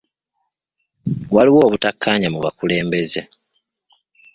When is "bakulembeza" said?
2.45-3.21